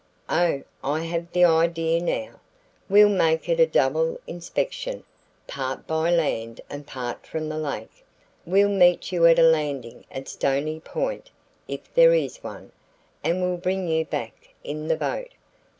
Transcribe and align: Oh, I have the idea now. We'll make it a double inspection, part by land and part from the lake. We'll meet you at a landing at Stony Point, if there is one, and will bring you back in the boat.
Oh, 0.29 0.63
I 0.83 1.01
have 1.03 1.31
the 1.31 1.45
idea 1.45 2.01
now. 2.01 2.39
We'll 2.89 3.07
make 3.07 3.47
it 3.47 3.59
a 3.59 3.67
double 3.67 4.19
inspection, 4.25 5.03
part 5.45 5.85
by 5.85 6.09
land 6.09 6.59
and 6.71 6.87
part 6.87 7.27
from 7.27 7.49
the 7.49 7.59
lake. 7.59 8.03
We'll 8.43 8.67
meet 8.69 9.11
you 9.11 9.27
at 9.27 9.37
a 9.37 9.43
landing 9.43 10.05
at 10.09 10.27
Stony 10.27 10.79
Point, 10.79 11.29
if 11.67 11.81
there 11.93 12.15
is 12.15 12.37
one, 12.43 12.71
and 13.23 13.43
will 13.43 13.57
bring 13.57 13.87
you 13.87 14.03
back 14.03 14.55
in 14.63 14.87
the 14.87 14.97
boat. 14.97 15.29